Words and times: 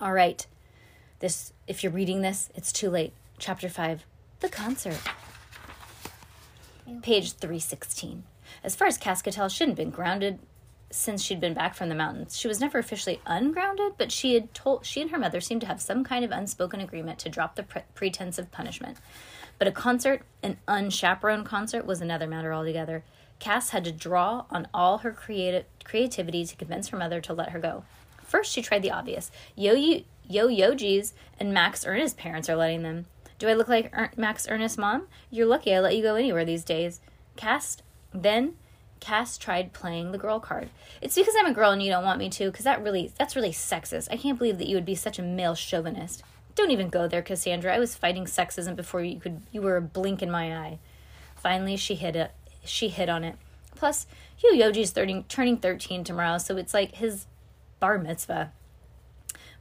All 0.00 0.12
right. 0.12 0.46
This 1.18 1.52
if 1.66 1.82
you're 1.82 1.92
reading 1.92 2.22
this, 2.22 2.50
it's 2.54 2.72
too 2.72 2.88
late. 2.88 3.12
Chapter 3.38 3.68
5, 3.68 4.04
The 4.40 4.48
Concert. 4.48 5.00
Page 7.02 7.32
316. 7.32 8.22
As 8.64 8.74
far 8.74 8.88
as 8.88 8.96
could 8.96 9.34
she 9.34 9.40
hadn't 9.60 9.74
been 9.74 9.90
grounded 9.90 10.38
since 10.90 11.22
she'd 11.22 11.40
been 11.40 11.54
back 11.54 11.74
from 11.74 11.88
the 11.88 11.94
mountains. 11.94 12.36
She 12.36 12.48
was 12.48 12.60
never 12.60 12.78
officially 12.78 13.20
ungrounded, 13.26 13.92
but 13.98 14.10
she 14.10 14.34
had 14.34 14.54
told 14.54 14.86
she 14.86 15.02
and 15.02 15.10
her 15.10 15.18
mother 15.18 15.40
seemed 15.40 15.60
to 15.60 15.66
have 15.66 15.82
some 15.82 16.02
kind 16.02 16.24
of 16.24 16.30
unspoken 16.30 16.80
agreement 16.80 17.18
to 17.20 17.28
drop 17.28 17.56
the 17.56 17.62
pre- 17.62 17.82
pretense 17.94 18.38
of 18.38 18.50
punishment. 18.50 18.96
But 19.58 19.68
a 19.68 19.72
concert, 19.72 20.22
an 20.42 20.58
unchaperoned 20.66 21.44
concert, 21.44 21.84
was 21.84 22.00
another 22.00 22.26
matter 22.26 22.54
altogether. 22.54 23.04
Cass 23.38 23.70
had 23.70 23.84
to 23.84 23.92
draw 23.92 24.46
on 24.50 24.68
all 24.72 24.98
her 24.98 25.12
creative 25.12 25.64
creativity 25.84 26.44
to 26.46 26.56
convince 26.56 26.88
her 26.88 26.96
mother 26.96 27.20
to 27.20 27.32
let 27.32 27.50
her 27.50 27.58
go. 27.58 27.84
First, 28.28 28.52
she 28.52 28.62
tried 28.62 28.82
the 28.82 28.90
obvious. 28.90 29.30
Yo 29.56 29.72
Yo 29.72 30.02
Yo 30.28 30.48
Yoji's 30.48 31.14
and 31.40 31.54
Max 31.54 31.86
Ernest's 31.86 32.20
parents 32.20 32.48
are 32.48 32.56
letting 32.56 32.82
them. 32.82 33.06
Do 33.38 33.48
I 33.48 33.54
look 33.54 33.68
like 33.68 33.90
er- 33.96 34.12
Max 34.16 34.46
Ernest's 34.48 34.76
mom? 34.76 35.08
You're 35.30 35.46
lucky 35.46 35.74
I 35.74 35.80
let 35.80 35.96
you 35.96 36.02
go 36.02 36.14
anywhere 36.14 36.44
these 36.44 36.64
days. 36.64 37.00
Cass 37.36 37.78
then 38.12 38.54
Cass 39.00 39.38
tried 39.38 39.72
playing 39.72 40.12
the 40.12 40.18
girl 40.18 40.40
card. 40.40 40.68
It's 41.00 41.14
because 41.14 41.34
I'm 41.38 41.46
a 41.46 41.54
girl 41.54 41.70
and 41.70 41.82
you 41.82 41.90
don't 41.90 42.04
want 42.04 42.18
me 42.18 42.28
to, 42.30 42.50
because 42.50 42.64
that 42.64 42.82
really 42.82 43.12
that's 43.18 43.34
really 43.34 43.52
sexist. 43.52 44.08
I 44.10 44.16
can't 44.16 44.38
believe 44.38 44.58
that 44.58 44.68
you 44.68 44.76
would 44.76 44.84
be 44.84 44.94
such 44.94 45.18
a 45.18 45.22
male 45.22 45.54
chauvinist. 45.54 46.22
Don't 46.54 46.70
even 46.70 46.90
go 46.90 47.08
there, 47.08 47.22
Cassandra. 47.22 47.74
I 47.74 47.78
was 47.78 47.94
fighting 47.94 48.26
sexism 48.26 48.76
before 48.76 49.02
you 49.02 49.18
could 49.18 49.40
you 49.50 49.62
were 49.62 49.76
a 49.76 49.82
blink 49.82 50.22
in 50.22 50.30
my 50.30 50.54
eye. 50.54 50.78
Finally 51.34 51.76
she 51.76 51.94
hit 51.94 52.14
it 52.14 52.32
she 52.64 52.88
hit 52.88 53.08
on 53.08 53.24
it. 53.24 53.36
Plus, 53.74 54.06
Hugh 54.36 54.54
Yoji's 54.54 54.90
30, 54.90 55.24
turning 55.28 55.56
13 55.56 56.04
tomorrow, 56.04 56.38
so 56.38 56.56
it's 56.56 56.74
like 56.74 56.96
his 56.96 57.26
bar 57.80 57.98
mitzvah. 57.98 58.52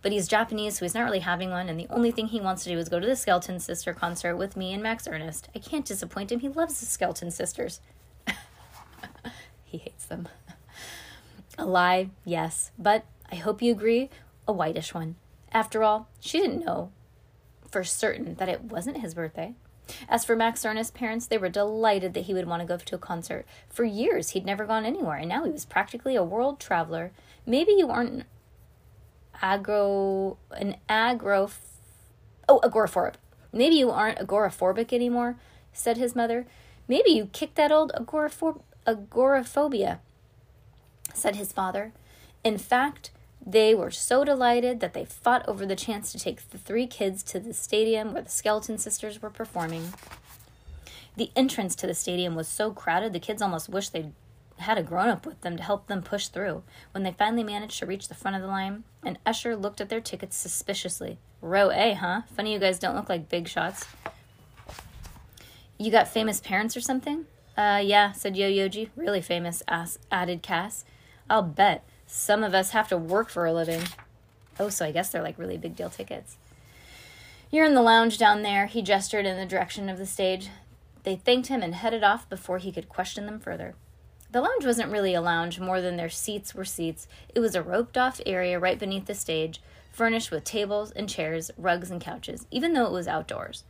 But 0.02 0.12
he's 0.12 0.28
Japanese, 0.28 0.78
so 0.78 0.86
he's 0.86 0.94
not 0.94 1.04
really 1.04 1.20
having 1.20 1.50
one, 1.50 1.70
and 1.70 1.80
the 1.80 1.88
only 1.90 2.12
thing 2.12 2.28
he 2.28 2.40
wants 2.40 2.64
to 2.64 2.70
do 2.70 2.78
is 2.78 2.90
go 2.90 3.00
to 3.00 3.08
the 3.08 3.16
Skeleton 3.16 3.60
Sister 3.60 3.94
concert 3.94 4.36
with 4.38 4.56
me 4.56 4.73
and 4.73 4.82
Max 4.84 5.08
Ernest. 5.08 5.50
I 5.56 5.60
can't 5.60 5.86
disappoint 5.86 6.32
him. 6.32 6.40
He 6.40 6.50
loves 6.50 6.80
the 6.80 6.86
Skeleton 6.86 7.32
Sisters. 7.32 7.82
he 9.66 9.80
hates 9.80 10.06
them. 10.06 10.28
A 11.58 11.66
lie, 11.66 12.12
yes, 12.23 12.72
but 12.78 13.06
I 13.32 13.36
hope 13.36 13.62
you 13.62 13.72
agree, 13.72 14.10
a 14.48 14.54
whitish 14.54 14.94
one. 14.94 15.16
After 15.52 15.84
all, 15.84 16.08
she 16.20 16.40
didn't 16.40 16.64
know 16.64 16.92
for 17.70 17.84
certain 17.84 18.36
that 18.36 18.50
it 18.50 18.64
wasn't 18.64 19.02
his 19.02 19.14
birthday. 19.14 19.56
As 20.09 20.25
for 20.25 20.35
Max 20.35 20.66
Ernest's 20.66 20.91
parents, 20.91 21.27
they 21.27 21.38
were 21.38 21.49
delighted 21.49 22.13
that 22.13 22.25
he 22.25 22.33
would 22.33 22.47
want 22.47 22.61
to 22.61 22.67
go 22.67 22.77
to 22.77 22.95
a 22.95 22.99
concert. 22.99 23.45
For 23.69 23.83
years, 23.83 24.30
he'd 24.30 24.45
never 24.45 24.66
gone 24.66 24.85
anywhere, 24.85 25.17
and 25.17 25.30
now 25.30 25.45
he 25.45 25.52
was 25.52 25.66
practically 25.66 26.16
a 26.16 26.23
world 26.23 26.59
traveler. 26.59 27.11
Maybe 27.45 27.73
you 27.73 27.89
aren't 27.89 28.25
agro 29.41 30.38
an 30.52 30.77
agro 30.89 31.49
oh 32.49 32.59
agoraphobic. 32.63 33.15
Maybe 33.53 33.76
you 33.76 33.89
aren't 33.89 34.20
agoraphobic 34.20 34.92
anymore, 34.92 35.37
said 35.73 35.97
his 35.97 36.15
mother. 36.15 36.45
Maybe 36.87 37.11
you 37.11 37.27
kicked 37.27 37.55
that 37.55 37.71
old 37.71 37.92
agorapho- 37.93 38.61
agoraphobia, 38.86 39.99
said 41.14 41.36
his 41.36 41.52
father. 41.52 41.93
In 42.43 42.58
fact, 42.58 43.11
they 43.47 43.73
were 43.73 43.91
so 43.91 44.25
delighted 44.25 44.81
that 44.81 44.93
they 44.93 45.05
fought 45.05 45.47
over 45.47 45.65
the 45.65 45.75
chance 45.75 46.11
to 46.11 46.19
take 46.19 46.49
the 46.49 46.58
three 46.58 46.85
kids 46.85 47.23
to 47.23 47.39
the 47.39 47.53
stadium 47.53 48.13
where 48.13 48.23
the 48.23 48.30
Skeleton 48.30 48.77
Sisters 48.77 49.21
were 49.21 49.30
performing. 49.30 49.93
The 51.15 51.31
entrance 51.33 51.73
to 51.77 51.87
the 51.87 51.93
stadium 51.93 52.35
was 52.35 52.49
so 52.49 52.71
crowded 52.71 53.13
the 53.13 53.21
kids 53.21 53.41
almost 53.41 53.69
wished 53.69 53.93
they'd 53.93 54.11
had 54.58 54.77
a 54.77 54.83
grown 54.83 55.08
up 55.08 55.25
with 55.25 55.39
them 55.41 55.55
to 55.55 55.63
help 55.63 55.87
them 55.87 56.02
push 56.02 56.27
through. 56.27 56.63
When 56.91 57.03
they 57.03 57.13
finally 57.13 57.43
managed 57.43 57.80
to 57.80 57.85
reach 57.85 58.09
the 58.09 58.15
front 58.15 58.35
of 58.35 58.41
the 58.41 58.49
line, 58.49 58.83
an 59.03 59.17
usher 59.25 59.55
looked 59.55 59.79
at 59.79 59.87
their 59.87 60.02
tickets 60.02 60.35
suspiciously. 60.35 61.17
Row 61.41 61.71
A, 61.71 61.93
huh? 61.93 62.23
Funny 62.35 62.52
you 62.52 62.59
guys 62.59 62.79
don't 62.79 62.95
look 62.95 63.08
like 63.08 63.29
big 63.29 63.47
shots. 63.47 63.85
You 65.77 65.89
got 65.89 66.09
famous 66.09 66.41
parents 66.41 66.75
or 66.75 66.81
something? 66.81 67.27
Uh, 67.55 67.81
yeah, 67.81 68.11
said 68.11 68.35
Yo 68.35 68.49
Yoji. 68.49 68.89
Really 68.97 69.21
famous, 69.21 69.64
ass, 69.69 69.99
added 70.11 70.41
Cass. 70.41 70.83
I'll 71.29 71.43
bet. 71.43 71.87
Some 72.08 72.44
of 72.44 72.56
us 72.56 72.72
have 72.72 72.88
to 72.88 72.98
work 72.98 73.30
for 73.30 73.45
a 73.45 73.54
living. 73.54 73.84
Oh, 74.60 74.70
so 74.70 74.86
I 74.86 74.92
guess 74.92 75.10
they're 75.10 75.22
like 75.22 75.38
really 75.38 75.58
big 75.58 75.76
deal 75.76 75.90
tickets. 75.90 76.38
You're 77.52 77.66
in 77.66 77.76
the 77.76 77.82
lounge 77.82 78.18
down 78.18 78.42
there. 78.42 78.66
He 78.66 78.82
gestured 78.82 79.26
in 79.26 79.38
the 79.38 79.45
direction 79.45 79.90
of 79.90 79.98
the 79.98 80.06
stage. 80.06 80.50
They 81.04 81.16
thanked 81.16 81.48
him 81.48 81.62
and 81.62 81.76
headed 81.76 82.04
off 82.04 82.28
before 82.30 82.58
he 82.58 82.72
could 82.72 82.90
question 82.90 83.26
them 83.26 83.40
further. 83.40 83.76
The 84.32 84.42
lounge 84.42 84.66
wasn't 84.66 84.92
really 84.92 85.14
a 85.14 85.22
lounge 85.22 85.60
more 85.60 85.80
than 85.80 85.95
their 85.95 86.10
seats 86.10 86.54
were 86.54 86.66
seats. 86.66 87.08
It 87.34 87.40
was 87.40 87.56
a 87.56 87.62
roped 87.62 87.98
off 87.98 88.20
area 88.26 88.60
right 88.60 88.78
beneath 88.78 89.06
the 89.06 89.16
stage, 89.16 89.62
furnished 89.92 90.32
with 90.32 90.44
tables 90.44 90.92
and 90.92 91.08
chairs, 91.08 91.52
rugs 91.58 91.89
and 91.89 92.02
couches, 92.02 92.45
even 92.52 92.74
though 92.74 92.86
it 92.86 92.92
was 92.92 93.08
outdoors. 93.08 93.64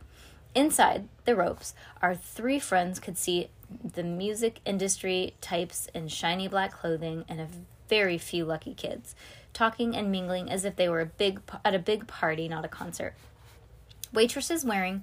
Inside 0.54 1.08
the 1.24 1.36
ropes, 1.36 1.74
our 2.02 2.16
three 2.16 2.58
friends 2.58 2.98
could 2.98 3.16
see 3.16 3.50
the 3.84 4.02
music 4.02 4.60
industry 4.64 5.34
types 5.40 5.88
in 5.94 6.08
shiny 6.08 6.48
black 6.48 6.72
clothing 6.72 7.24
and 7.28 7.40
a 7.40 7.46
very 7.88 8.18
few 8.18 8.44
lucky 8.44 8.74
kids, 8.74 9.14
talking 9.52 9.96
and 9.96 10.10
mingling 10.10 10.50
as 10.50 10.64
if 10.64 10.76
they 10.76 10.88
were 10.88 11.00
a 11.00 11.06
big 11.06 11.40
at 11.64 11.74
a 11.74 11.78
big 11.78 12.06
party, 12.06 12.48
not 12.48 12.64
a 12.64 12.68
concert. 12.68 13.14
Waitresses 14.12 14.64
wearing 14.64 15.02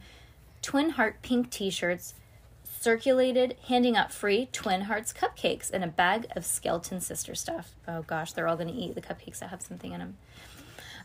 twin 0.62 0.92
heart 0.92 1.22
pink 1.22 1.50
t-shirts 1.50 2.16
circulated, 2.86 3.56
handing 3.68 3.98
out 3.98 4.14
free 4.14 4.48
Twin 4.52 4.82
Hearts 4.82 5.12
cupcakes 5.12 5.72
and 5.72 5.84
a 5.84 5.88
bag 5.88 6.28
of 6.36 6.46
Skeleton 6.46 7.02
Sister 7.02 7.34
stuff. 7.34 7.74
Oh 7.88 8.04
gosh, 8.04 8.34
they're 8.34 8.48
all 8.48 8.58
going 8.58 8.72
to 8.72 8.80
eat 8.80 8.94
the 8.94 9.02
cupcakes 9.02 9.40
that 9.40 9.50
have 9.50 9.64
something 9.64 9.92
in 9.92 10.00
them. 10.00 10.18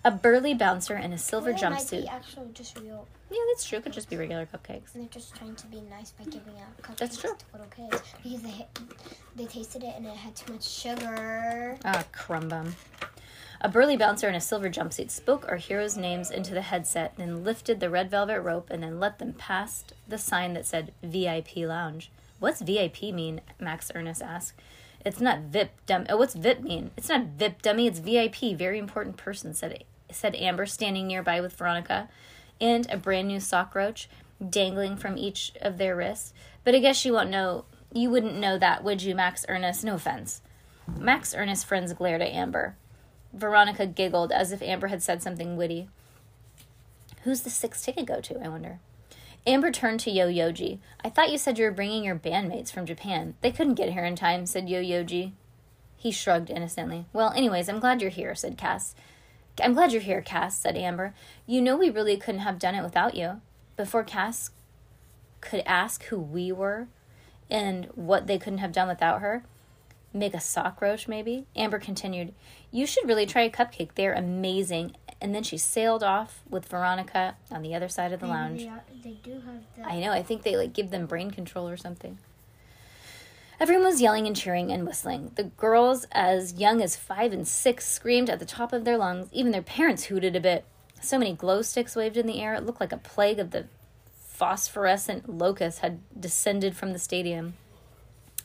A 0.04 0.10
burly 0.10 0.54
bouncer 0.54 0.96
in 0.96 1.12
a 1.12 1.18
silver 1.18 1.52
Well, 1.52 1.58
it 1.58 1.62
jumpsuit. 1.62 2.52
just 2.54 2.78
real. 2.78 3.06
Yeah, 3.30 3.38
that's 3.52 3.64
true. 3.66 3.80
Could 3.80 3.92
just 3.92 4.08
be 4.08 4.16
regular 4.16 4.46
cupcakes. 4.46 4.94
And 4.94 5.02
they're 5.02 5.08
just 5.10 5.34
trying 5.36 5.54
to 5.56 5.66
be 5.66 5.82
nice 5.82 6.12
by 6.12 6.24
giving 6.24 6.54
out 6.58 6.76
cupcakes 6.82 6.96
That's 6.96 7.16
true. 7.18 7.36
to 7.36 7.44
little 7.58 7.70
kids 7.90 8.02
because 8.22 8.42
they 8.42 8.66
they 9.36 9.44
tasted 9.44 9.82
it 9.84 9.94
and 9.96 10.06
it 10.06 10.16
had 10.16 10.34
too 10.34 10.52
much 10.54 10.66
sugar. 10.68 11.76
Ah, 11.84 12.04
crumbum. 12.12 12.72
A 13.60 13.68
burly 13.68 13.96
bouncer 13.98 14.26
in 14.26 14.34
a 14.34 14.40
silver 14.40 14.70
jumpsuit 14.70 15.10
spoke 15.10 15.46
our 15.46 15.56
heroes' 15.56 15.96
names 15.98 16.30
into 16.30 16.54
the 16.54 16.62
headset, 16.62 17.14
then 17.18 17.44
lifted 17.44 17.78
the 17.78 17.90
red 17.90 18.10
velvet 18.10 18.40
rope 18.40 18.70
and 18.70 18.82
then 18.82 18.98
let 18.98 19.18
them 19.18 19.34
past 19.34 19.92
the 20.08 20.16
sign 20.16 20.54
that 20.54 20.64
said 20.64 20.92
VIP 21.02 21.56
Lounge. 21.58 22.10
What's 22.38 22.62
VIP 22.62 23.02
mean? 23.12 23.42
Max 23.60 23.92
Ernest 23.94 24.22
asked. 24.22 24.54
It's 25.04 25.20
not 25.20 25.40
VIP 25.40 25.70
dummy. 25.86 26.06
Oh, 26.08 26.16
what's 26.16 26.34
VIP 26.34 26.62
mean? 26.62 26.90
It's 26.96 27.08
not 27.08 27.26
VIP 27.36 27.62
dummy. 27.62 27.86
It's 27.86 27.98
VIP. 27.98 28.56
Very 28.56 28.78
important 28.78 29.16
person," 29.16 29.54
said 29.54 29.84
said 30.10 30.34
Amber, 30.36 30.66
standing 30.66 31.06
nearby 31.06 31.40
with 31.40 31.54
Veronica, 31.54 32.08
and 32.60 32.90
a 32.90 32.96
brand 32.96 33.28
new 33.28 33.40
sock 33.40 33.74
roach 33.74 34.08
dangling 34.48 34.96
from 34.96 35.16
each 35.16 35.52
of 35.60 35.78
their 35.78 35.96
wrists. 35.96 36.32
But 36.64 36.74
I 36.74 36.78
guess 36.78 37.04
you 37.04 37.12
won't 37.12 37.30
know. 37.30 37.64
You 37.92 38.10
wouldn't 38.10 38.38
know 38.38 38.58
that, 38.58 38.84
would 38.84 39.02
you, 39.02 39.14
Max 39.14 39.44
Ernest? 39.48 39.84
No 39.84 39.94
offense. 39.94 40.42
Max 40.98 41.34
Ernest's 41.34 41.64
friends 41.64 41.92
glared 41.92 42.22
at 42.22 42.32
Amber. 42.32 42.76
Veronica 43.32 43.86
giggled 43.86 44.32
as 44.32 44.52
if 44.52 44.62
Amber 44.62 44.88
had 44.88 45.02
said 45.02 45.22
something 45.22 45.56
witty. 45.56 45.88
Who's 47.22 47.42
the 47.42 47.50
sixth 47.50 47.84
ticket 47.84 48.06
go 48.06 48.20
to, 48.20 48.44
I 48.44 48.48
wonder? 48.48 48.78
Amber 49.46 49.70
turned 49.70 50.00
to 50.00 50.10
Yo 50.10 50.28
Yoji. 50.28 50.78
I 51.02 51.08
thought 51.08 51.30
you 51.30 51.38
said 51.38 51.58
you 51.58 51.64
were 51.64 51.70
bringing 51.70 52.04
your 52.04 52.16
bandmates 52.16 52.70
from 52.70 52.84
Japan. 52.84 53.34
They 53.40 53.50
couldn't 53.50 53.74
get 53.74 53.92
here 53.92 54.04
in 54.04 54.14
time, 54.14 54.44
said 54.44 54.68
Yo 54.68 54.82
Yoji. 54.82 55.32
He 55.96 56.10
shrugged 56.10 56.50
innocently. 56.50 57.06
Well, 57.12 57.32
anyways, 57.32 57.68
I'm 57.68 57.80
glad 57.80 58.02
you're 58.02 58.10
here, 58.10 58.34
said 58.34 58.58
Cass. 58.58 58.94
I'm 59.62 59.74
glad 59.74 59.92
you're 59.92 60.02
here, 60.02 60.20
Cass, 60.20 60.58
said 60.58 60.76
Amber. 60.76 61.14
You 61.46 61.62
know 61.62 61.76
we 61.76 61.90
really 61.90 62.16
couldn't 62.16 62.42
have 62.42 62.58
done 62.58 62.74
it 62.74 62.82
without 62.82 63.14
you. 63.14 63.40
Before 63.76 64.04
Cass 64.04 64.50
could 65.40 65.62
ask 65.66 66.04
who 66.04 66.18
we 66.18 66.52
were 66.52 66.88
and 67.50 67.86
what 67.94 68.26
they 68.26 68.38
couldn't 68.38 68.58
have 68.58 68.72
done 68.72 68.88
without 68.88 69.20
her, 69.20 69.42
make 70.12 70.34
a 70.34 70.40
sock 70.40 70.80
roach 70.82 71.08
maybe, 71.08 71.46
Amber 71.56 71.78
continued, 71.78 72.34
You 72.70 72.86
should 72.86 73.08
really 73.08 73.26
try 73.26 73.42
a 73.42 73.50
cupcake. 73.50 73.94
They're 73.94 74.12
amazing. 74.12 74.96
And 75.20 75.34
then 75.34 75.42
she 75.42 75.58
sailed 75.58 76.02
off 76.02 76.40
with 76.48 76.66
Veronica 76.66 77.36
on 77.50 77.62
the 77.62 77.74
other 77.74 77.88
side 77.88 78.12
of 78.12 78.20
the 78.20 78.26
lounge. 78.26 78.62
They, 78.62 79.10
they 79.10 79.16
do 79.22 79.34
have 79.34 79.62
the. 79.76 79.86
I 79.86 80.00
know. 80.00 80.12
I 80.12 80.22
think 80.22 80.42
they 80.42 80.56
like 80.56 80.72
give 80.72 80.90
them 80.90 81.06
brain 81.06 81.30
control 81.30 81.68
or 81.68 81.76
something. 81.76 82.18
Everyone 83.60 83.84
was 83.84 84.00
yelling 84.00 84.26
and 84.26 84.34
cheering 84.34 84.72
and 84.72 84.86
whistling. 84.86 85.32
The 85.34 85.44
girls, 85.44 86.06
as 86.12 86.54
young 86.54 86.80
as 86.80 86.96
five 86.96 87.34
and 87.34 87.46
six, 87.46 87.86
screamed 87.86 88.30
at 88.30 88.38
the 88.38 88.46
top 88.46 88.72
of 88.72 88.86
their 88.86 88.96
lungs. 88.96 89.28
Even 89.32 89.52
their 89.52 89.60
parents 89.60 90.04
hooted 90.04 90.34
a 90.34 90.40
bit. 90.40 90.64
So 91.02 91.18
many 91.18 91.34
glow 91.34 91.60
sticks 91.60 91.94
waved 91.94 92.16
in 92.16 92.26
the 92.26 92.40
air, 92.40 92.54
it 92.54 92.64
looked 92.64 92.80
like 92.80 92.92
a 92.92 92.96
plague 92.96 93.38
of 93.38 93.50
the 93.50 93.66
phosphorescent 94.40 95.28
locusts 95.28 95.80
had 95.80 96.00
descended 96.18 96.74
from 96.74 96.94
the 96.94 96.98
stadium. 96.98 97.54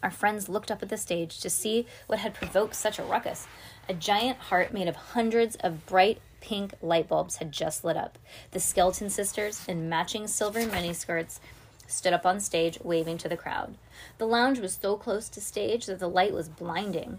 Our 0.03 0.11
friends 0.11 0.49
looked 0.49 0.69
up 0.69 0.83
at 0.83 0.89
the 0.89 0.97
stage 0.97 1.39
to 1.39 1.49
see 1.49 1.87
what 2.07 2.19
had 2.19 2.33
provoked 2.33 2.75
such 2.75 2.99
a 2.99 3.03
ruckus. 3.03 3.47
A 3.87 3.93
giant 3.93 4.37
heart 4.37 4.73
made 4.73 4.89
of 4.89 4.95
hundreds 4.95 5.55
of 5.55 5.85
bright 5.85 6.19
pink 6.45 6.75
light 6.79 7.07
bulbs 7.07 7.37
had 7.37 7.51
just 7.51 7.83
lit 7.83 7.97
up. 7.97 8.19
The 8.51 8.59
skeleton 8.59 9.09
sisters, 9.09 9.65
in 9.67 9.89
matching 9.89 10.27
silver 10.27 10.59
miniskirts, 10.61 11.39
stood 11.87 12.13
up 12.13 12.23
on 12.23 12.39
stage, 12.39 12.77
waving 12.83 13.17
to 13.17 13.27
the 13.27 13.35
crowd. 13.35 13.75
The 14.19 14.27
lounge 14.27 14.59
was 14.59 14.77
so 14.79 14.95
close 14.95 15.27
to 15.29 15.41
stage 15.41 15.87
that 15.87 15.97
the 15.97 16.07
light 16.07 16.33
was 16.33 16.47
blinding. 16.47 17.17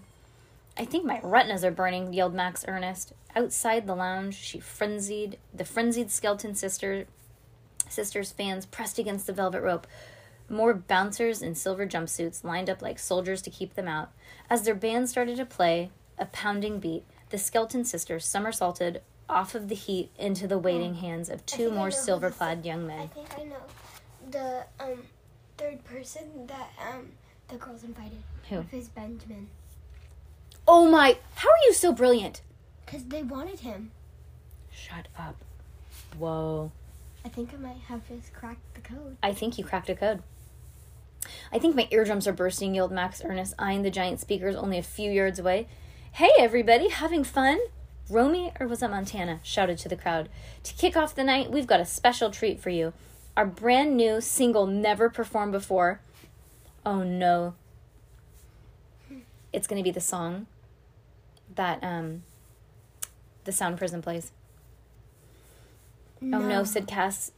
I 0.78 0.84
think 0.84 1.04
my 1.04 1.20
retinas 1.24 1.64
are 1.64 1.72
burning, 1.72 2.12
yelled 2.12 2.34
Max 2.34 2.64
Ernest. 2.68 3.14
Outside 3.34 3.86
the 3.86 3.96
lounge, 3.96 4.36
she 4.36 4.60
frenzied. 4.60 5.38
The 5.52 5.64
frenzied 5.64 6.12
skeleton 6.12 6.54
sister, 6.54 7.06
sisters 7.88 8.30
fans 8.30 8.64
pressed 8.64 8.98
against 8.98 9.26
the 9.26 9.32
velvet 9.32 9.60
rope. 9.60 9.88
More 10.48 10.72
bouncers 10.72 11.42
in 11.42 11.56
silver 11.56 11.84
jumpsuits 11.84 12.44
lined 12.44 12.70
up 12.70 12.80
like 12.80 13.00
soldiers 13.00 13.42
to 13.42 13.50
keep 13.50 13.74
them 13.74 13.88
out. 13.88 14.12
As 14.48 14.62
their 14.62 14.76
band 14.76 15.08
started 15.08 15.36
to 15.38 15.46
play 15.46 15.90
a 16.16 16.26
pounding 16.26 16.78
beat, 16.78 17.02
the 17.30 17.38
skeleton 17.38 17.84
sisters 17.84 18.24
somersaulted 18.24 19.02
off 19.28 19.54
of 19.54 19.68
the 19.68 19.74
heat 19.74 20.10
into 20.18 20.46
the 20.46 20.58
waiting 20.58 20.94
hands 20.96 21.28
of 21.28 21.44
two 21.46 21.70
more 21.70 21.90
silver 21.90 22.30
clad 22.30 22.64
young 22.64 22.86
men. 22.86 23.00
I 23.00 23.06
think 23.06 23.38
I 23.38 23.42
know 23.44 23.62
the 24.30 24.64
um 24.80 25.02
third 25.56 25.84
person 25.84 26.46
that 26.46 26.70
um 26.80 27.12
the 27.48 27.56
girls 27.56 27.84
invited. 27.84 28.22
Who? 28.48 28.64
Is 28.72 28.88
Benjamin. 28.88 29.48
Oh 30.68 30.88
my, 30.90 31.18
how 31.36 31.48
are 31.48 31.64
you 31.66 31.72
so 31.72 31.92
brilliant? 31.92 32.42
Because 32.84 33.04
they 33.04 33.22
wanted 33.22 33.60
him. 33.60 33.90
Shut 34.70 35.08
up. 35.18 35.36
Whoa. 36.18 36.72
I 37.24 37.28
think 37.28 37.52
I 37.52 37.56
might 37.56 37.80
have 37.88 38.06
just 38.08 38.32
cracked 38.32 38.74
the 38.74 38.80
code. 38.80 39.16
I 39.22 39.32
think 39.32 39.58
you 39.58 39.64
cracked 39.64 39.88
a 39.88 39.94
code. 39.94 40.22
I 41.52 41.58
think 41.58 41.74
my 41.74 41.88
eardrums 41.90 42.26
are 42.28 42.32
bursting, 42.32 42.74
yelled 42.74 42.92
Max 42.92 43.22
Ernest, 43.24 43.54
eyeing 43.58 43.82
the 43.82 43.90
giant 43.90 44.20
speakers 44.20 44.54
only 44.54 44.78
a 44.78 44.82
few 44.82 45.10
yards 45.10 45.38
away. 45.38 45.66
Hey, 46.12 46.30
everybody, 46.38 46.88
having 46.88 47.24
fun? 47.24 47.58
Romy, 48.08 48.52
or 48.60 48.66
was 48.68 48.82
it 48.82 48.90
Montana? 48.90 49.40
shouted 49.42 49.78
to 49.78 49.88
the 49.88 49.96
crowd. 49.96 50.28
To 50.62 50.74
kick 50.74 50.96
off 50.96 51.14
the 51.14 51.24
night, 51.24 51.50
we've 51.50 51.66
got 51.66 51.80
a 51.80 51.84
special 51.84 52.30
treat 52.30 52.60
for 52.60 52.70
you. 52.70 52.92
Our 53.36 53.46
brand 53.46 53.96
new 53.96 54.20
single, 54.20 54.66
never 54.66 55.10
performed 55.10 55.52
before. 55.52 56.00
Oh 56.84 57.02
no. 57.02 57.54
It's 59.52 59.66
going 59.66 59.80
to 59.80 59.84
be 59.84 59.90
the 59.90 60.00
song 60.00 60.46
that 61.54 61.82
um, 61.82 62.22
the 63.44 63.52
Sound 63.52 63.78
Prison 63.78 64.02
plays. 64.02 64.32
Oh 66.22 66.38
no, 66.38 66.64
said 66.64 66.86
Cass 66.86 67.32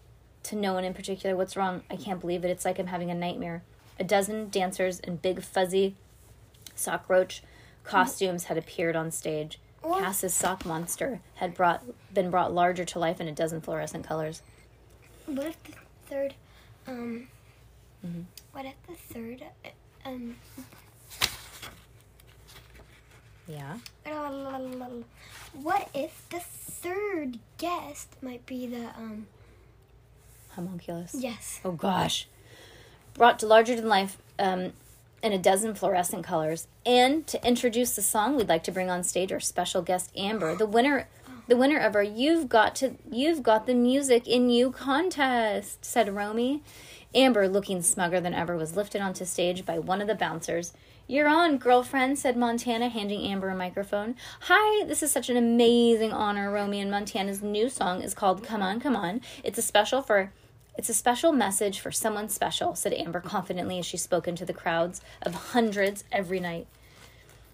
to 0.45 0.57
no 0.57 0.75
one 0.75 0.85
in 0.85 0.95
particular. 0.95 1.35
What's 1.35 1.57
wrong? 1.57 1.83
I 1.91 1.97
can't 1.97 2.21
believe 2.21 2.45
it. 2.45 2.51
It's 2.51 2.65
like 2.65 2.79
I'm 2.79 2.87
having 2.89 3.11
a 3.11 3.15
nightmare. 3.15 3.63
A 3.99 4.05
dozen 4.05 4.51
dancers 4.51 5.01
in 5.01 5.17
big 5.17 5.43
fuzzy 5.43 5.97
sock 6.75 7.09
roach 7.09 7.43
costumes 7.83 8.45
had 8.45 8.57
appeared 8.57 8.95
on 8.95 9.11
stage. 9.11 9.59
Cass's 9.83 10.35
sock 10.35 10.65
monster 10.67 11.21
had 11.37 11.55
brought 11.55 11.83
been 12.13 12.31
brought 12.31 12.53
larger 12.53 12.85
to 12.85 12.99
life 12.99 13.21
in 13.21 13.29
a 13.29 13.33
dozen 13.33 13.61
fluorescent 13.61 14.05
colors. 14.07 14.43
What 15.27 15.47
if 15.47 15.63
the 15.65 15.73
third, 16.07 16.35
um, 16.87 17.29
Mhm. 18.05 18.25
what 18.53 18.65
if 18.67 18.75
the 18.87 18.95
third, 18.95 19.45
um, 20.05 20.37
Yeah. 23.47 23.79
what 25.55 25.89
if 25.95 26.29
the 26.29 26.41
third 26.41 27.39
guest 27.57 28.09
might 28.23 28.45
be 28.47 28.67
the, 28.67 28.89
um, 28.97 29.27
Homunculus. 30.51 31.15
yes. 31.15 31.61
Oh 31.65 31.73
gosh. 31.73 32.27
Brought 33.15 33.39
to 33.41 33.47
larger 33.47 33.75
than 33.75 33.89
life 33.89 34.19
um, 34.39 34.73
in 35.23 35.33
a 35.33 35.39
dozen 35.39 35.75
fluorescent 35.75 36.25
colors. 36.25 36.69
And 36.87 37.27
to 37.27 37.47
introduce 37.47 37.97
the 37.97 38.03
song, 38.03 38.37
we'd 38.37 38.49
like 38.49 38.65
to 38.65 38.73
bring 38.73 38.91
on 38.91 39.03
stage 39.03 39.33
our 39.33 39.41
special 39.41 39.83
guest 39.83 40.13
Amber, 40.17 40.55
the 40.55 40.67
winner 40.67 41.09
the 41.49 41.57
winner 41.57 41.79
of 41.79 41.95
our 41.95 42.03
You've 42.03 42.51
Got 42.51 42.77
to 42.77 42.97
You've 43.11 43.43
Got 43.43 43.67
the 43.67 43.73
Music 43.73 44.29
in 44.29 44.51
You 44.51 44.71
contest, 44.71 45.83
said 45.83 46.15
Romy. 46.15 46.63
Amber, 47.15 47.49
looking 47.49 47.79
smugger 47.79 48.23
than 48.23 48.35
ever, 48.35 48.55
was 48.55 48.77
lifted 48.77 49.01
onto 49.01 49.25
stage 49.25 49.65
by 49.65 49.79
one 49.79 50.03
of 50.03 50.09
the 50.09 50.15
bouncers. 50.15 50.75
You're 51.07 51.27
on, 51.27 51.57
girlfriend, 51.57 52.19
said 52.19 52.37
Montana, 52.37 52.91
handing 52.91 53.23
Amber 53.23 53.49
a 53.49 53.57
microphone. 53.57 54.15
Hi, 54.43 54.85
this 54.85 55.03
is 55.03 55.11
such 55.11 55.31
an 55.31 55.39
amazing 55.39 56.13
honor. 56.13 56.53
Romy 56.53 56.83
and 56.83 56.91
Montana's 56.91 57.43
new 57.43 57.71
song 57.71 58.03
is 58.03 58.13
called 58.13 58.45
Come 58.45 58.61
On, 58.61 58.79
Come 58.79 58.95
On. 58.95 59.23
It's 59.43 59.59
a 59.59 59.63
special 59.63 60.03
for 60.03 60.35
it's 60.79 60.89
a 60.89 60.95
special 60.95 61.33
message 61.33 61.81
for 61.81 61.91
someone 61.91 62.29
special, 62.29 62.77
said 62.77 62.95
Amber 62.95 63.21
confidently 63.21 63.81
as 63.81 63.85
she 63.85 63.97
spoke 63.97 64.29
into 64.29 64.47
the 64.47 64.53
crowds 64.53 65.01
of 65.21 65.35
hundreds 65.35 66.05
every 66.13 66.39
night. 66.39 66.69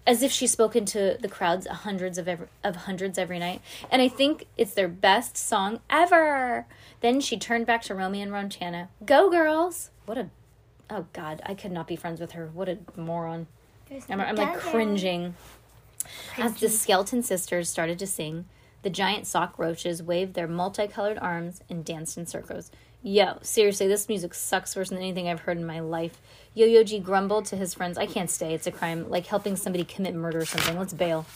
As 0.05 0.21
if 0.21 0.31
she 0.31 0.45
spoke 0.45 0.75
into 0.75 1.17
the 1.19 1.27
crowds 1.27 1.65
of 1.65 1.77
hundreds 1.77 2.19
of 2.19 2.27
every, 2.27 2.45
of 2.63 2.75
hundreds 2.75 3.17
every 3.17 3.39
night. 3.39 3.61
And 3.89 3.99
I 3.99 4.07
think 4.07 4.45
it's 4.55 4.75
their 4.75 4.87
best 4.87 5.35
song 5.35 5.79
ever. 5.89 6.67
Then 7.01 7.19
she 7.19 7.39
turned 7.39 7.65
back 7.65 7.81
to 7.83 7.95
Romy 7.95 8.21
and 8.21 8.31
Montana. 8.31 8.89
Go 9.03 9.31
girls. 9.31 9.89
What 10.05 10.19
a 10.19 10.29
oh 10.91 11.07
god, 11.13 11.41
I 11.47 11.55
could 11.55 11.71
not 11.71 11.87
be 11.87 11.95
friends 11.95 12.21
with 12.21 12.33
her. 12.33 12.51
What 12.53 12.69
a 12.69 12.77
moron. 12.95 13.47
I'm, 14.07 14.21
I'm 14.21 14.35
like 14.35 14.59
cringing. 14.59 15.33
As 16.37 16.59
the 16.59 16.69
skeleton 16.69 17.23
sisters 17.23 17.69
started 17.69 17.97
to 17.97 18.05
sing, 18.05 18.45
the 18.83 18.91
giant 18.91 19.25
sock 19.25 19.57
roaches 19.57 20.03
waved 20.03 20.35
their 20.35 20.47
multicolored 20.47 21.17
arms 21.17 21.61
and 21.71 21.83
danced 21.83 22.19
in 22.19 22.27
circles. 22.27 22.69
Yo, 23.07 23.37
seriously, 23.43 23.87
this 23.87 24.09
music 24.09 24.33
sucks 24.33 24.75
worse 24.75 24.89
than 24.89 24.97
anything 24.97 25.29
I've 25.29 25.41
heard 25.41 25.57
in 25.57 25.65
my 25.65 25.79
life. 25.79 26.19
Yo 26.55 26.65
Yoji 26.65 27.03
grumbled 27.03 27.45
to 27.45 27.55
his 27.55 27.71
friends, 27.71 27.99
I 27.99 28.07
can't 28.07 28.31
stay. 28.31 28.55
It's 28.55 28.65
a 28.65 28.71
crime, 28.71 29.07
like 29.11 29.27
helping 29.27 29.55
somebody 29.55 29.83
commit 29.83 30.15
murder 30.15 30.39
or 30.39 30.45
something. 30.45 30.75
Let's 30.75 30.91
bail. 30.91 31.27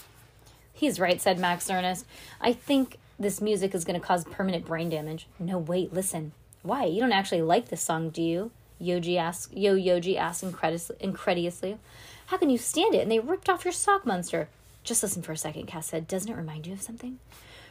He's 0.73 0.99
right, 0.99 1.21
said 1.21 1.37
Max 1.37 1.69
Ernest. 1.69 2.07
I 2.41 2.53
think 2.53 2.97
this 3.19 3.39
music 3.39 3.75
is 3.75 3.85
going 3.85 4.01
to 4.01 4.05
cause 4.05 4.23
permanent 4.25 4.65
brain 4.65 4.89
damage. 4.89 5.27
No, 5.37 5.59
wait, 5.59 5.93
listen. 5.93 6.31
Why? 6.63 6.85
You 6.85 7.01
don't 7.01 7.11
actually 7.11 7.43
like 7.43 7.69
this 7.69 7.83
song, 7.83 8.09
do 8.09 8.23
you? 8.23 8.49
Yoji 8.81 9.17
asked. 9.17 9.55
Yo 9.55 9.75
Yoji 9.75 10.17
asked 10.17 10.43
incredus- 10.43 10.89
incredulously. 10.99 11.77
How 12.25 12.37
can 12.37 12.49
you 12.49 12.57
stand 12.57 12.95
it? 12.95 13.03
And 13.03 13.11
they 13.11 13.19
ripped 13.19 13.47
off 13.47 13.63
your 13.63 13.73
sock 13.73 14.07
monster. 14.07 14.49
Just 14.83 15.03
listen 15.03 15.21
for 15.21 15.33
a 15.33 15.37
second, 15.37 15.67
Cass 15.67 15.85
said. 15.85 16.07
Doesn't 16.07 16.31
it 16.31 16.35
remind 16.35 16.65
you 16.65 16.73
of 16.73 16.81
something? 16.81 17.19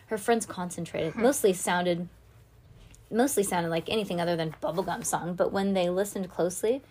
Her 0.07 0.19
friends 0.19 0.47
concentrated. 0.47 1.14
Hmm. 1.14 1.23
Mostly 1.23 1.52
sounded 1.52 2.09
mostly 3.11 3.43
sounded 3.43 3.71
like 3.71 3.88
anything 3.88 4.21
other 4.21 4.37
than 4.37 4.55
bubblegum 4.62 5.05
song, 5.05 5.35
but 5.35 5.53
when 5.53 5.75
they 5.75 5.88
listened 5.88 6.29
closely, 6.31 6.83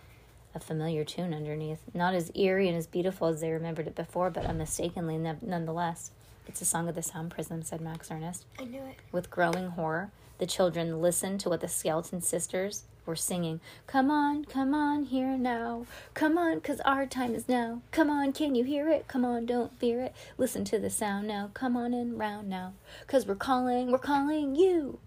a 0.54 0.60
familiar 0.60 1.04
tune 1.04 1.34
underneath. 1.34 1.80
Not 1.94 2.14
as 2.14 2.32
eerie 2.34 2.68
and 2.68 2.76
as 2.76 2.86
beautiful 2.86 3.28
as 3.28 3.40
they 3.40 3.50
remembered 3.50 3.86
it 3.86 3.94
before, 3.94 4.30
but 4.30 4.46
unmistakably 4.46 5.18
ne- 5.18 5.36
nonetheless. 5.42 6.10
It's 6.46 6.62
a 6.62 6.64
song 6.64 6.88
of 6.88 6.94
the 6.94 7.02
Sound 7.02 7.30
Prism, 7.30 7.62
said 7.62 7.80
Max 7.80 8.10
Ernest. 8.10 8.46
I 8.58 8.64
knew 8.64 8.80
it. 8.82 8.96
With 9.12 9.30
growing 9.30 9.68
horror, 9.68 10.10
the 10.38 10.46
children 10.46 11.02
listened 11.02 11.40
to 11.40 11.48
what 11.50 11.60
the 11.60 11.68
skeleton 11.68 12.22
sisters 12.22 12.84
were 13.04 13.16
singing. 13.16 13.60
Come 13.86 14.10
on, 14.10 14.44
come 14.46 14.74
on, 14.74 15.04
here 15.04 15.36
now. 15.36 15.86
Come 16.14 16.38
on, 16.38 16.60
'cause 16.60 16.80
our 16.80 17.06
time 17.06 17.34
is 17.34 17.48
now. 17.48 17.82
Come 17.90 18.08
on, 18.10 18.32
can 18.32 18.54
you 18.54 18.64
hear 18.64 18.88
it? 18.88 19.08
Come 19.08 19.24
on, 19.24 19.46
don't 19.46 19.78
fear 19.78 20.00
it. 20.00 20.14
Listen 20.38 20.64
to 20.64 20.78
the 20.78 20.90
sound 20.90 21.26
now. 21.28 21.50
Come 21.54 21.76
on 21.76 21.92
and 21.94 22.18
round 22.18 22.48
now. 22.48 22.72
'Cause 23.06 23.26
we're 23.26 23.34
calling, 23.34 23.90
we're 23.92 23.98
calling 23.98 24.56
you. 24.56 24.98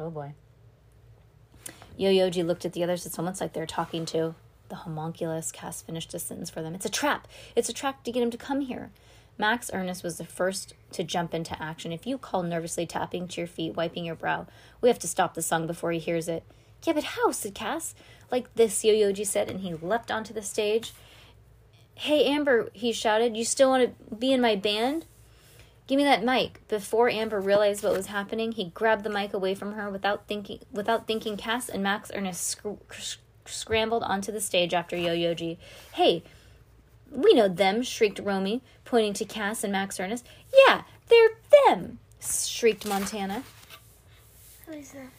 Oh 0.00 0.10
boy. 0.10 0.32
Yo 1.98 2.10
Yoji 2.10 2.44
looked 2.44 2.64
at 2.64 2.72
the 2.72 2.82
others. 2.82 3.04
It's 3.04 3.18
almost 3.18 3.40
like 3.40 3.52
they're 3.52 3.66
talking 3.66 4.06
to 4.06 4.34
the 4.70 4.76
homunculus. 4.76 5.52
Cass 5.52 5.82
finished 5.82 6.14
a 6.14 6.18
sentence 6.18 6.48
for 6.48 6.62
them. 6.62 6.74
It's 6.74 6.86
a 6.86 6.90
trap. 6.90 7.28
It's 7.54 7.68
a 7.68 7.74
trap 7.74 8.02
to 8.04 8.12
get 8.12 8.22
him 8.22 8.30
to 8.30 8.38
come 8.38 8.62
here. 8.62 8.90
Max 9.36 9.70
Ernest 9.74 10.02
was 10.02 10.16
the 10.16 10.24
first 10.24 10.72
to 10.92 11.04
jump 11.04 11.34
into 11.34 11.62
action. 11.62 11.92
If 11.92 12.06
you 12.06 12.16
call 12.16 12.42
nervously 12.42 12.86
tapping 12.86 13.28
to 13.28 13.40
your 13.42 13.46
feet, 13.46 13.76
wiping 13.76 14.06
your 14.06 14.14
brow, 14.14 14.46
we 14.80 14.88
have 14.88 14.98
to 15.00 15.08
stop 15.08 15.34
the 15.34 15.42
song 15.42 15.66
before 15.66 15.92
he 15.92 15.98
hears 15.98 16.28
it. 16.28 16.44
Yeah, 16.82 16.94
but 16.94 17.04
how? 17.04 17.30
said 17.30 17.54
Cass. 17.54 17.94
Like 18.30 18.54
this, 18.54 18.82
Yo 18.82 18.94
Yoji 18.94 19.26
said, 19.26 19.50
and 19.50 19.60
he 19.60 19.74
leapt 19.74 20.10
onto 20.10 20.32
the 20.32 20.42
stage. 20.42 20.94
Hey, 21.94 22.24
Amber, 22.24 22.70
he 22.72 22.92
shouted, 22.92 23.36
you 23.36 23.44
still 23.44 23.68
want 23.68 23.94
to 24.08 24.14
be 24.14 24.32
in 24.32 24.40
my 24.40 24.56
band? 24.56 25.04
Give 25.90 25.96
me 25.96 26.04
that 26.04 26.22
mic. 26.22 26.60
Before 26.68 27.10
Amber 27.10 27.40
realized 27.40 27.82
what 27.82 27.94
was 27.94 28.06
happening, 28.06 28.52
he 28.52 28.66
grabbed 28.66 29.02
the 29.02 29.10
mic 29.10 29.34
away 29.34 29.56
from 29.56 29.72
her 29.72 29.90
without 29.90 30.28
thinking. 30.28 30.60
Without 30.70 31.08
thinking, 31.08 31.36
Cass 31.36 31.68
and 31.68 31.82
Max 31.82 32.12
Ernest 32.14 32.46
sc- 32.46 32.92
sc- 32.92 33.18
scrambled 33.44 34.04
onto 34.04 34.30
the 34.30 34.40
stage 34.40 34.72
after 34.72 34.96
Yo 34.96 35.12
Yoji. 35.12 35.56
Hey, 35.94 36.22
we 37.10 37.34
know 37.34 37.48
them, 37.48 37.82
shrieked 37.82 38.20
Romy, 38.20 38.62
pointing 38.84 39.14
to 39.14 39.24
Cass 39.24 39.64
and 39.64 39.72
Max 39.72 39.98
Ernest. 39.98 40.24
Yeah, 40.56 40.82
they're 41.08 41.30
them, 41.66 41.98
shrieked 42.20 42.86
Montana. 42.86 43.42
Who 44.66 44.74
is 44.74 44.92
that? 44.92 45.10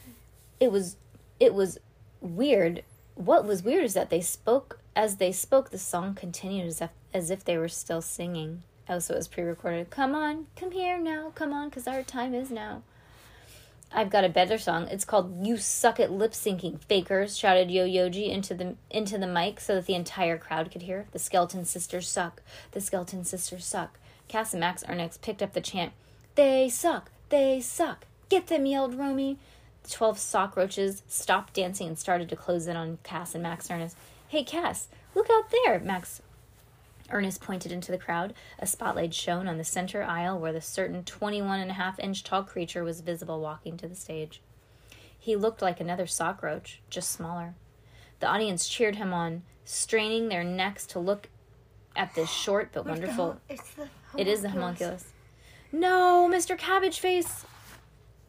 It 0.62 0.72
was 0.72 0.96
it 1.38 1.54
was 1.54 1.80
weird. 2.22 2.84
What 3.16 3.44
was 3.44 3.62
weird 3.62 3.84
is 3.84 3.94
that 3.96 4.10
they 4.10 4.22
spoke 4.22 4.80
As 4.96 5.18
they 5.18 5.34
spoke, 5.34 5.72
the 5.72 5.78
song 5.78 6.16
continued 6.16 6.68
as 6.68 6.80
if, 6.80 6.92
as 7.14 7.30
if 7.30 7.44
they 7.44 7.58
were 7.58 7.68
still 7.68 8.02
singing. 8.02 8.64
Oh, 8.92 9.00
so 9.00 9.14
it 9.14 9.18
was 9.18 9.30
pre 9.30 9.44
recorded. 9.44 9.90
Come 9.90 10.14
on, 10.14 10.48
come 10.58 10.72
here 10.72 10.98
now, 10.98 11.32
come 11.34 11.54
on, 11.54 11.70
because 11.70 11.88
our 11.88 12.04
time 12.04 12.34
is 12.34 12.52
now. 12.52 12.82
I've 13.94 14.10
got 14.10 14.26
a 14.26 14.30
better 14.30 14.58
song. 14.58 14.90
It's 14.90 15.06
called 15.06 15.46
"You 15.46 15.56
Suck 15.56 15.98
at 16.02 16.12
Lip 16.12 16.34
Syncing." 16.34 16.78
Fakers 16.84 17.38
shouted 17.38 17.72
Yo 17.72 17.88
Yoji 17.88 18.30
into 18.30 18.54
the 18.54 18.76
into 18.90 19.18
the 19.18 19.28
mic 19.28 19.62
so 19.62 19.76
that 19.76 19.86
the 19.86 19.96
entire 19.96 20.38
crowd 20.38 20.72
could 20.72 20.82
hear. 20.82 21.08
The 21.14 21.20
Skeleton 21.20 21.64
Sisters 21.64 22.10
suck. 22.10 22.42
The 22.72 22.82
Skeleton 22.82 23.24
Sisters 23.24 23.64
suck. 23.64 23.98
Cass 24.28 24.54
and 24.54 24.60
Max 24.60 24.84
Ernest 24.90 25.22
picked 25.22 25.42
up 25.42 25.54
the 25.54 25.62
chant. 25.62 25.94
They 26.36 26.68
suck. 26.68 27.12
They 27.30 27.62
suck. 27.62 28.08
Get 28.28 28.48
them! 28.48 28.66
yelled 28.66 28.96
Romy. 28.96 29.38
The 29.84 29.90
twelve 29.90 30.20
sock 30.20 30.58
roaches 30.58 31.02
stopped 31.08 31.54
dancing 31.54 31.88
and 31.88 31.98
started 31.98 32.28
to 32.28 32.36
close 32.36 32.68
in 32.68 32.76
on 32.76 32.98
Cass 33.04 33.36
and 33.36 33.44
Max 33.44 33.72
Ernest. 33.72 33.96
Hey, 34.28 34.44
Cass, 34.44 34.90
look 35.16 35.30
out 35.30 35.50
there! 35.50 35.80
Max 35.80 36.22
Ernest 37.10 37.42
pointed 37.42 37.72
into 37.72 37.92
the 37.92 37.98
crowd. 37.98 38.34
A 38.60 38.68
spotlight 38.68 39.14
shone 39.14 39.48
on 39.48 39.58
the 39.58 39.64
center 39.64 40.04
aisle 40.04 40.38
where 40.40 40.54
the 40.54 40.62
certain 40.62 41.04
21 41.04 41.60
and 41.60 41.72
a 41.72 41.76
half 41.76 42.00
inch 42.00 42.24
tall 42.24 42.44
creature 42.44 42.84
was 42.84 43.02
visible 43.02 43.40
walking 43.42 43.78
to 43.78 43.88
the 43.88 43.96
stage. 43.96 44.42
He 45.18 45.36
looked 45.36 45.62
like 45.62 45.80
another 45.80 46.08
sock 46.08 46.42
roach, 46.42 46.82
just 46.90 47.12
smaller. 47.12 47.54
The 48.20 48.28
audience 48.28 48.68
cheered 48.68 48.96
him 48.96 49.14
on, 49.14 49.44
straining 49.66 50.30
their 50.30 50.44
necks 50.44 50.86
to 50.88 51.00
look 51.00 51.30
at 51.96 52.14
this 52.16 52.30
short 52.44 52.70
but 52.74 52.86
Where's 52.86 53.00
the 53.00 53.06
wonderful. 53.08 53.26
hom- 53.32 53.42
it's 53.50 53.74
the 53.74 53.88
It 54.18 54.28
is 54.28 54.42
the 54.42 54.50
homunculus. 54.50 55.06
homunculus. 55.06 55.14
No, 55.72 56.30
Mr. 56.32 56.58
Cabbage 56.58 57.00
Face! 57.00 57.46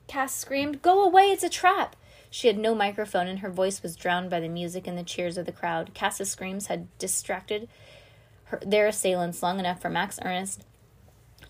Cass 0.07 0.35
screamed. 0.35 0.83
Go 0.83 1.02
away, 1.05 1.25
it's 1.31 1.43
a 1.45 1.49
trap! 1.49 1.97
She 2.31 2.47
had 2.47 2.59
no 2.59 2.75
microphone 2.75 3.26
and 3.26 3.41
her 3.41 3.50
voice 3.50 3.83
was 3.83 3.97
drowned 3.97 4.31
by 4.31 4.41
the 4.41 4.49
music 4.49 4.87
and 4.87 4.97
the 4.97 5.02
cheers 5.02 5.37
of 5.37 5.45
the 5.47 5.52
crowd. 5.52 5.93
Cass's 5.95 6.31
screams 6.31 6.67
had 6.69 6.87
distracted 6.99 7.69
her, 8.52 8.61
their 8.64 8.87
assailants 8.87 9.42
long 9.42 9.59
enough 9.59 9.80
for 9.80 9.90
Max 9.90 10.18
Ernest 10.23 10.64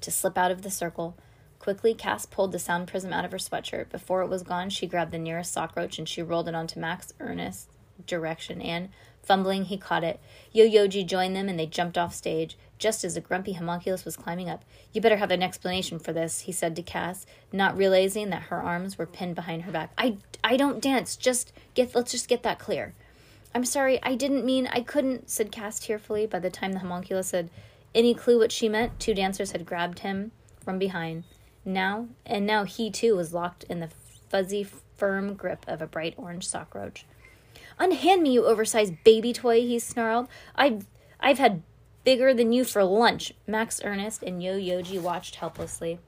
to 0.01 0.11
slip 0.11 0.39
out 0.39 0.51
of 0.51 0.63
the 0.63 0.71
circle. 0.71 1.17
Quickly, 1.59 1.95
Cass 1.95 2.27
pulled 2.27 2.53
the 2.53 2.59
sound 2.59 2.89
prism 2.89 3.13
out 3.13 3.25
of 3.25 3.33
her 3.33 3.39
sweatshirt. 3.39 3.91
Before 3.91 4.23
it 4.23 4.29
was 4.29 4.43
gone, 4.43 4.71
she 4.71 4.87
grabbed 4.87 5.13
the 5.13 5.19
nearest 5.19 5.53
sock 5.53 5.77
roach 5.77 5.99
and 5.99 6.09
she 6.09 6.23
rolled 6.23 6.49
it 6.49 6.55
onto 6.55 6.81
Max 6.81 7.13
Ernest's 7.21 7.69
direction, 8.07 8.61
and, 8.61 8.89
fumbling, 9.23 9.67
he 9.67 9.77
caught 9.77 10.03
it. 10.03 10.19
Yo 10.51 10.67
Yoji 10.67 11.07
joined 11.07 11.37
them 11.37 11.49
and 11.49 11.59
they 11.59 11.67
jumped 11.67 11.97
off 11.97 12.15
stage, 12.15 12.57
just 12.79 13.05
as 13.05 13.15
the 13.15 13.21
grumpy 13.21 13.53
homunculus 13.53 14.05
was 14.05 14.17
climbing 14.17 14.49
up. 14.49 14.65
You 14.93 15.01
better 15.01 15.19
have 15.19 15.31
an 15.31 15.43
explanation 15.43 16.01
for 16.01 16.13
this, 16.13 16.41
he 16.41 16.53
said 16.53 16.75
to 16.77 16.83
Cass, 16.83 17.27
not 17.53 17.77
realizing 17.77 18.31
that 18.31 18.45
her 18.45 18.61
arms 18.61 18.99
were 18.99 19.07
pinned 19.07 19.37
behind 19.37 19.63
her 19.63 19.73
back. 19.73 19.93
I, 19.97 20.17
I 20.43 20.57
don't 20.57 20.83
dance. 20.83 21.15
Just 21.15 21.53
get, 21.75 21.95
let's 21.95 22.11
just 22.11 22.29
get 22.29 22.43
that 22.43 22.59
clear. 22.59 22.95
I'm 23.55 23.65
sorry, 23.65 24.03
I 24.03 24.15
didn't 24.15 24.45
mean 24.45 24.67
I 24.69 24.81
couldn't, 24.81 25.29
said 25.31 25.53
Cass 25.53 25.79
tearfully. 25.79 26.27
By 26.27 26.39
the 26.39 26.51
time 26.51 26.73
the 26.73 26.79
homunculus 26.79 27.33
had 27.33 27.51
any 27.95 28.15
clue 28.15 28.39
what 28.39 28.53
she 28.53 28.69
meant, 28.69 28.99
two 28.99 29.13
dancers 29.15 29.53
had 29.53 29.67
grabbed 29.67 30.01
him 30.01 30.33
from 30.65 30.79
behind. 30.79 31.25
Now, 31.65 32.09
and 32.25 32.47
now 32.47 32.65
he 32.65 32.91
too 32.91 33.15
was 33.17 33.35
locked 33.35 33.65
in 33.65 33.81
the 33.81 33.91
fuzzy, 34.31 34.67
firm 34.97 35.35
grip 35.35 35.65
of 35.69 35.83
a 35.83 35.87
bright 35.87 36.15
orange 36.17 36.47
sock 36.47 36.75
roach. 36.75 37.05
Unhand 37.79 38.23
me, 38.23 38.33
you 38.33 38.47
oversized 38.47 38.95
baby 39.05 39.33
toy, 39.33 39.61
he 39.61 39.79
snarled. 39.79 40.29
I've, 40.55 40.87
I've 41.21 41.39
had 41.39 41.63
bigger 42.05 42.33
than 42.33 42.53
you 42.53 42.65
for 42.65 42.83
lunch. 42.85 43.33
Max 43.47 43.81
Ernest 43.85 44.23
and 44.23 44.43
Yo 44.43 44.59
Yoji 44.59 45.01
watched 45.01 45.37
helplessly 45.37 45.99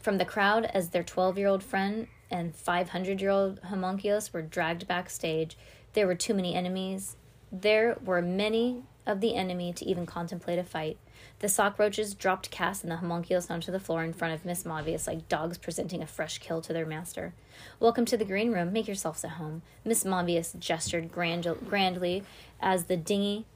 from 0.00 0.18
the 0.18 0.24
crowd 0.24 0.64
as 0.72 0.88
their 0.88 1.02
12 1.02 1.36
year 1.36 1.48
old 1.48 1.62
friend 1.62 2.08
and 2.30 2.54
500 2.54 3.20
year 3.20 3.30
old 3.30 3.60
homunculus 3.60 4.32
were 4.32 4.42
dragged 4.42 4.86
backstage. 4.86 5.56
There 5.92 6.06
were 6.06 6.14
too 6.14 6.34
many 6.34 6.54
enemies. 6.54 7.16
There 7.50 7.96
were 8.04 8.22
many 8.22 8.82
of 9.06 9.20
the 9.20 9.34
enemy 9.34 9.72
to 9.72 9.86
even 9.86 10.04
contemplate 10.04 10.58
a 10.58 10.64
fight. 10.64 10.98
The 11.40 11.48
sock 11.48 11.78
roaches 11.78 12.14
dropped 12.14 12.50
Cass 12.50 12.82
and 12.82 12.92
the 12.92 12.96
homunculus 12.96 13.50
onto 13.50 13.72
the 13.72 13.80
floor 13.80 14.04
in 14.04 14.12
front 14.12 14.34
of 14.34 14.44
Miss 14.44 14.64
Mobius 14.64 15.06
like 15.06 15.28
dogs 15.28 15.56
presenting 15.56 16.02
a 16.02 16.06
fresh 16.06 16.38
kill 16.38 16.60
to 16.60 16.72
their 16.72 16.84
master. 16.84 17.32
Welcome 17.80 18.04
to 18.06 18.16
the 18.16 18.24
green 18.24 18.52
room. 18.52 18.72
Make 18.72 18.86
yourselves 18.86 19.24
at 19.24 19.32
home. 19.32 19.62
Miss 19.84 20.04
Mobius 20.04 20.58
gestured 20.58 21.10
grand- 21.10 21.48
grandly 21.68 22.24
as 22.60 22.84
the 22.84 22.96
dingy 22.96 23.46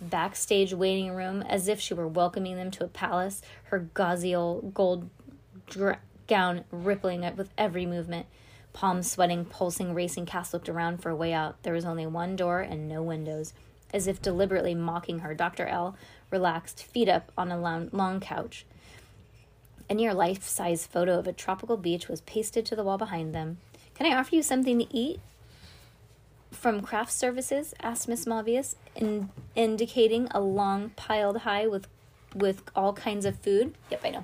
backstage 0.00 0.74
waiting 0.74 1.12
room 1.12 1.42
as 1.42 1.68
if 1.68 1.80
she 1.80 1.94
were 1.94 2.08
welcoming 2.08 2.56
them 2.56 2.70
to 2.72 2.84
a 2.84 2.88
palace, 2.88 3.40
her 3.64 3.78
gauzy 3.94 4.34
old 4.34 4.74
gold 4.74 5.08
dra- 5.68 6.00
gown 6.32 6.64
rippling 6.70 7.24
it 7.24 7.36
with 7.36 7.50
every 7.58 7.84
movement. 7.84 8.24
Palms 8.72 9.10
sweating, 9.10 9.44
pulsing, 9.44 9.92
racing, 9.92 10.24
Cass 10.24 10.54
looked 10.54 10.70
around 10.70 11.02
for 11.02 11.10
a 11.10 11.14
way 11.14 11.34
out. 11.34 11.62
There 11.62 11.74
was 11.74 11.84
only 11.84 12.06
one 12.06 12.36
door 12.36 12.60
and 12.60 12.88
no 12.88 13.02
windows. 13.02 13.52
As 13.92 14.06
if 14.06 14.22
deliberately 14.22 14.74
mocking 14.74 15.18
her, 15.18 15.34
Dr. 15.34 15.66
L 15.66 15.94
relaxed, 16.30 16.82
feet 16.84 17.06
up 17.06 17.30
on 17.36 17.52
a 17.52 17.60
long, 17.60 17.90
long 17.92 18.18
couch. 18.18 18.64
A 19.90 19.94
near 19.94 20.14
life 20.14 20.42
size 20.44 20.86
photo 20.86 21.18
of 21.18 21.26
a 21.26 21.34
tropical 21.34 21.76
beach 21.76 22.08
was 22.08 22.22
pasted 22.22 22.64
to 22.64 22.76
the 22.76 22.82
wall 22.82 22.96
behind 22.96 23.34
them. 23.34 23.58
Can 23.94 24.10
I 24.10 24.16
offer 24.16 24.34
you 24.34 24.42
something 24.42 24.78
to 24.78 24.96
eat? 24.96 25.20
From 26.50 26.80
craft 26.80 27.12
services? 27.12 27.74
asked 27.82 28.08
Miss 28.08 28.24
Malvius, 28.24 28.76
in, 28.96 29.28
indicating 29.54 30.28
a 30.30 30.40
long 30.40 30.92
piled 30.96 31.38
high 31.38 31.66
with, 31.66 31.88
with 32.34 32.62
all 32.74 32.94
kinds 32.94 33.26
of 33.26 33.38
food. 33.40 33.74
Yep, 33.90 34.00
I 34.02 34.10
know. 34.12 34.22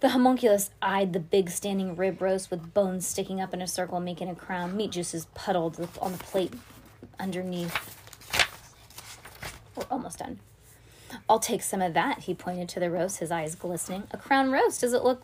The 0.00 0.10
homunculus 0.10 0.70
eyed 0.82 1.12
the 1.12 1.20
big 1.20 1.50
standing 1.50 1.96
rib 1.96 2.20
roast 2.20 2.50
with 2.50 2.74
bones 2.74 3.06
sticking 3.06 3.40
up 3.40 3.54
in 3.54 3.62
a 3.62 3.66
circle, 3.66 4.00
making 4.00 4.28
a 4.28 4.34
crown. 4.34 4.76
Meat 4.76 4.90
juices 4.90 5.26
puddled 5.34 5.88
on 6.00 6.12
the 6.12 6.18
plate 6.18 6.52
underneath. 7.18 7.96
We're 9.74 9.86
almost 9.90 10.18
done. 10.18 10.40
I'll 11.28 11.38
take 11.38 11.62
some 11.62 11.80
of 11.80 11.94
that, 11.94 12.20
he 12.20 12.34
pointed 12.34 12.68
to 12.70 12.80
the 12.80 12.90
roast, 12.90 13.18
his 13.18 13.30
eyes 13.30 13.54
glistening. 13.54 14.04
A 14.10 14.18
crown 14.18 14.50
roast. 14.50 14.80
Does 14.80 14.92
it 14.92 15.04
look. 15.04 15.22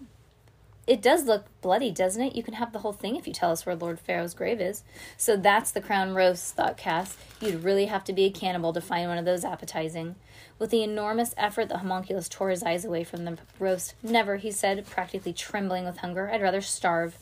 It 0.87 1.03
does 1.03 1.25
look 1.25 1.45
bloody, 1.61 1.91
doesn't 1.93 2.23
it? 2.23 2.35
You 2.35 2.43
can 2.43 2.55
have 2.55 2.73
the 2.73 2.81
whole 2.81 2.93
thing 2.93 3.15
if 3.15 3.27
you 3.27 3.33
tell 3.33 3.53
us 3.53 3.65
where 3.65 3.77
Lord 3.77 4.01
Pharaoh's 4.01 4.35
grave 4.35 4.61
is. 4.61 4.83
So 5.17 5.37
that's 5.37 5.71
the 5.71 5.81
crown 5.81 6.15
roast, 6.15 6.55
thought 6.55 6.77
Cass. 6.77 7.17
You'd 7.41 7.63
really 7.63 7.87
have 7.87 8.03
to 8.05 8.13
be 8.13 8.25
a 8.25 8.31
cannibal 8.31 8.73
to 8.73 8.81
find 8.81 9.09
one 9.09 9.19
of 9.19 9.25
those 9.25 9.45
appetizing. 9.45 10.17
With 10.59 10.71
the 10.71 10.83
enormous 10.83 11.35
effort, 11.37 11.69
the 11.69 11.79
homunculus 11.79 12.29
tore 12.29 12.51
his 12.51 12.63
eyes 12.63 12.85
away 12.85 13.05
from 13.05 13.25
the 13.25 13.39
roast. 13.59 13.95
Never, 14.03 14.37
he 14.37 14.51
said, 14.51 14.87
practically 14.87 15.33
trembling 15.33 15.85
with 15.85 15.99
hunger. 15.99 16.31
I'd 16.31 16.43
rather 16.43 16.61
starve. 16.61 17.19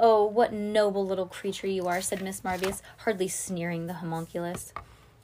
Oh, 0.00 0.26
what 0.26 0.52
noble 0.52 1.06
little 1.06 1.26
creature 1.26 1.68
you 1.68 1.86
are, 1.86 2.02
said 2.02 2.20
Miss 2.20 2.42
Marvius, 2.42 2.82
hardly 2.98 3.28
sneering 3.28 3.86
the 3.86 3.94
homunculus. 3.94 4.72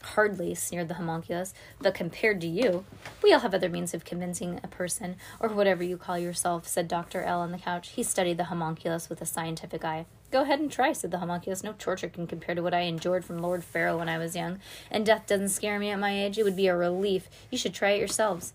Hardly, 0.03 0.55
sneered 0.55 0.89
the 0.89 0.95
homunculus, 0.95 1.55
but 1.81 1.95
compared 1.95 2.41
to 2.41 2.47
you, 2.47 2.85
we 3.23 3.33
all 3.33 3.41
have 3.41 3.55
other 3.55 3.69
means 3.69 3.95
of 3.95 4.05
convincing 4.05 4.61
a 4.63 4.69
person, 4.69 5.17
or 5.41 5.49
whatever 5.49 5.83
you 5.83 5.97
call 5.97 6.19
yourself, 6.19 6.67
said 6.67 6.89
Dr. 6.89 7.23
L 7.23 7.41
on 7.41 7.53
the 7.53 7.59
couch. 7.59 7.91
He 7.91 8.03
studied 8.03 8.37
the 8.37 8.45
homunculus 8.45 9.09
with 9.09 9.23
a 9.23 9.27
scientific 9.27 9.85
eye. 9.85 10.07
Go 10.31 10.43
ahead 10.43 10.61
and 10.61 10.71
try, 10.71 10.93
said 10.93 11.11
the 11.11 11.19
homunculus. 11.19 11.63
No 11.63 11.75
torture 11.79 12.09
can 12.09 12.27
compare 12.27 12.55
to 12.55 12.63
what 12.63 12.75
I 12.75 12.81
endured 12.81 13.25
from 13.25 13.39
Lord 13.39 13.63
Pharaoh 13.65 13.99
when 13.99 14.09
I 14.09 14.19
was 14.19 14.35
young, 14.35 14.59
and 14.91 15.07
death 15.07 15.27
doesn't 15.27 15.51
scare 15.51 15.79
me 15.79 15.91
at 15.91 15.99
my 15.99 16.25
age. 16.25 16.39
It 16.39 16.45
would 16.45 16.57
be 16.57 16.67
a 16.67 16.77
relief. 16.77 17.29
You 17.51 17.59
should 17.59 17.75
try 17.75 17.91
it 17.91 17.99
yourselves. 17.99 18.53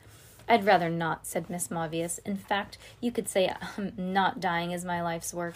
I'd 0.50 0.66
rather 0.66 0.90
not, 0.90 1.26
said 1.26 1.50
Miss 1.50 1.68
Mavius. 1.68 2.20
In 2.26 2.38
fact, 2.38 2.78
you 3.02 3.12
could 3.12 3.28
say 3.28 3.54
um, 3.78 3.92
not 3.98 4.40
dying 4.40 4.72
is 4.72 4.86
my 4.86 5.02
life's 5.02 5.34
work. 5.34 5.56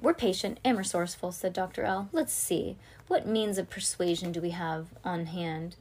We're 0.00 0.14
patient 0.14 0.60
and 0.64 0.78
resourceful, 0.78 1.32
said 1.32 1.52
Dr. 1.52 1.82
L. 1.82 2.08
Let's 2.12 2.32
see. 2.32 2.76
What 3.08 3.26
means 3.26 3.58
of 3.58 3.68
persuasion 3.68 4.30
do 4.30 4.40
we 4.40 4.50
have 4.50 4.86
on 5.04 5.26
hand? 5.26 5.74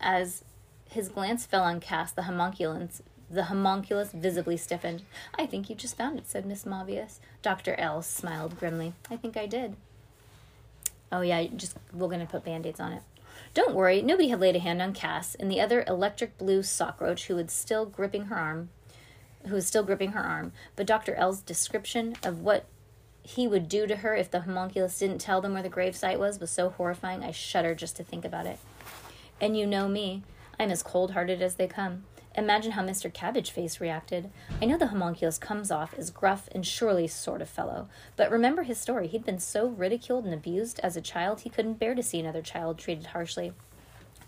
As 0.00 0.42
his 0.88 1.10
glance 1.10 1.44
fell 1.44 1.64
on 1.64 1.80
Cass, 1.80 2.12
the 2.12 2.22
homunculus, 2.22 3.02
the 3.30 3.44
homunculus 3.44 4.12
visibly 4.12 4.56
stiffened. 4.56 5.02
I 5.38 5.44
think 5.44 5.68
you 5.68 5.76
just 5.76 5.98
found 5.98 6.18
it, 6.18 6.28
said 6.28 6.46
Miss 6.46 6.64
Mavius. 6.64 7.18
Dr. 7.42 7.74
L 7.74 8.00
smiled 8.00 8.58
grimly. 8.58 8.94
I 9.10 9.16
think 9.16 9.36
I 9.36 9.44
did. 9.44 9.76
Oh, 11.12 11.20
yeah, 11.20 11.44
just 11.54 11.76
we're 11.92 12.08
going 12.08 12.20
to 12.20 12.26
put 12.26 12.44
band 12.44 12.64
aids 12.64 12.80
on 12.80 12.92
it. 12.92 13.02
Don't 13.52 13.74
worry, 13.74 14.00
nobody 14.00 14.28
had 14.28 14.40
laid 14.40 14.56
a 14.56 14.60
hand 14.60 14.80
on 14.80 14.92
Cass, 14.94 15.34
and 15.34 15.50
the 15.50 15.60
other 15.60 15.84
electric 15.86 16.38
blue 16.38 16.60
sockroach 16.60 17.26
who 17.26 17.36
was 17.36 17.52
still 17.52 17.84
gripping 17.84 18.26
her 18.26 18.36
arm, 18.36 18.70
who 19.46 19.54
was 19.54 19.66
still 19.66 19.82
gripping 19.82 20.12
her 20.12 20.24
arm. 20.24 20.52
But 20.74 20.86
Dr. 20.86 21.14
L's 21.14 21.40
description 21.40 22.16
of 22.22 22.40
what 22.40 22.64
he 23.22 23.46
would 23.46 23.68
do 23.68 23.86
to 23.86 23.96
her 23.96 24.14
if 24.14 24.30
the 24.30 24.40
homunculus 24.40 24.98
didn't 24.98 25.18
tell 25.18 25.40
them 25.40 25.52
where 25.52 25.62
the 25.62 25.68
gravesite 25.68 26.18
was 26.18 26.40
was 26.40 26.50
so 26.50 26.70
horrifying 26.70 27.22
I 27.22 27.30
shudder 27.30 27.74
just 27.74 27.96
to 27.96 28.04
think 28.04 28.24
about 28.24 28.46
it. 28.46 28.58
And 29.40 29.56
you 29.56 29.66
know 29.66 29.88
me, 29.88 30.22
I'm 30.58 30.70
as 30.70 30.82
cold 30.82 31.12
hearted 31.12 31.42
as 31.42 31.56
they 31.56 31.66
come. 31.66 32.04
Imagine 32.34 32.72
how 32.72 32.82
Mr. 32.84 33.12
Cabbage 33.12 33.50
Face 33.50 33.80
reacted. 33.80 34.30
I 34.62 34.66
know 34.66 34.78
the 34.78 34.88
homunculus 34.88 35.38
comes 35.38 35.70
off 35.70 35.92
as 35.94 36.10
gruff 36.10 36.48
and 36.52 36.64
surely 36.64 37.08
sort 37.08 37.42
of 37.42 37.48
fellow, 37.48 37.88
but 38.16 38.30
remember 38.30 38.62
his 38.62 38.78
story. 38.78 39.08
He'd 39.08 39.24
been 39.24 39.40
so 39.40 39.66
ridiculed 39.66 40.24
and 40.24 40.32
abused 40.32 40.78
as 40.80 40.96
a 40.96 41.00
child 41.00 41.40
he 41.40 41.50
couldn't 41.50 41.80
bear 41.80 41.96
to 41.96 42.02
see 42.02 42.20
another 42.20 42.42
child 42.42 42.78
treated 42.78 43.06
harshly. 43.06 43.54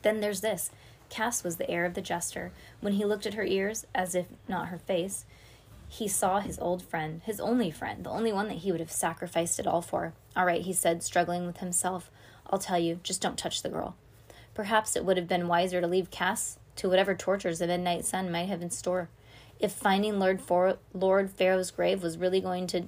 Then 0.02 0.20
there's 0.20 0.40
this. 0.40 0.70
Cass 1.08 1.44
was 1.44 1.56
the 1.56 1.70
heir 1.70 1.84
of 1.84 1.94
the 1.94 2.00
jester. 2.00 2.52
When 2.80 2.94
he 2.94 3.04
looked 3.04 3.26
at 3.26 3.34
her 3.34 3.44
ears, 3.44 3.86
as 3.94 4.14
if 4.14 4.26
not 4.48 4.68
her 4.68 4.78
face, 4.78 5.24
he 5.92 6.06
saw 6.06 6.38
his 6.38 6.56
old 6.60 6.84
friend, 6.84 7.20
his 7.24 7.40
only 7.40 7.68
friend, 7.68 8.04
the 8.04 8.10
only 8.10 8.32
one 8.32 8.46
that 8.46 8.58
he 8.58 8.70
would 8.70 8.80
have 8.80 8.92
sacrificed 8.92 9.58
it 9.58 9.66
all 9.66 9.82
for. 9.82 10.12
All 10.36 10.46
right, 10.46 10.62
he 10.62 10.72
said, 10.72 11.02
struggling 11.02 11.46
with 11.46 11.56
himself. 11.56 12.12
I'll 12.48 12.60
tell 12.60 12.78
you, 12.78 13.00
just 13.02 13.20
don't 13.20 13.36
touch 13.36 13.62
the 13.62 13.68
girl. 13.68 13.96
Perhaps 14.54 14.94
it 14.94 15.04
would 15.04 15.16
have 15.16 15.26
been 15.26 15.48
wiser 15.48 15.80
to 15.80 15.88
leave 15.88 16.12
Cass 16.12 16.60
to 16.76 16.88
whatever 16.88 17.16
tortures 17.16 17.58
the 17.58 17.66
midnight 17.66 18.04
sun 18.04 18.30
might 18.30 18.48
have 18.48 18.62
in 18.62 18.70
store. 18.70 19.08
If 19.58 19.72
finding 19.72 20.20
Lord, 20.20 20.40
For- 20.40 20.78
Lord 20.94 21.28
Pharaoh's 21.28 21.72
grave 21.72 22.04
was 22.04 22.16
really 22.16 22.40
going 22.40 22.68
to 22.68 22.84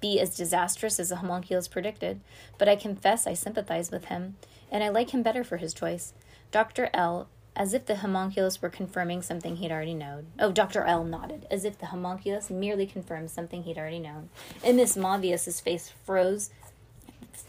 be 0.00 0.20
as 0.20 0.36
disastrous 0.36 1.00
as 1.00 1.08
the 1.08 1.16
homunculus 1.16 1.66
predicted, 1.66 2.20
but 2.56 2.68
I 2.68 2.76
confess 2.76 3.26
I 3.26 3.34
sympathize 3.34 3.90
with 3.90 4.04
him, 4.04 4.36
and 4.70 4.84
I 4.84 4.90
like 4.90 5.10
him 5.10 5.24
better 5.24 5.42
for 5.42 5.56
his 5.56 5.74
choice. 5.74 6.12
Dr. 6.52 6.88
L, 6.94 7.26
as 7.56 7.74
if 7.74 7.86
the 7.86 7.96
homunculus 7.96 8.60
were 8.60 8.68
confirming 8.68 9.22
something 9.22 9.56
he'd 9.56 9.72
already 9.72 9.94
known. 9.94 10.26
Oh, 10.38 10.52
Dr. 10.52 10.84
L 10.84 11.02
nodded, 11.04 11.46
as 11.50 11.64
if 11.64 11.78
the 11.78 11.86
homunculus 11.86 12.50
merely 12.50 12.86
confirmed 12.86 13.30
something 13.30 13.62
he'd 13.62 13.78
already 13.78 13.98
known. 13.98 14.28
And 14.62 14.76
Miss 14.76 14.96
Mavius's 14.96 15.60
face 15.60 15.92
froze. 16.04 16.50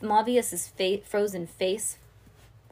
Mavius's 0.01 0.67
fa- 0.67 1.01
frozen 1.03 1.45
face 1.45 1.97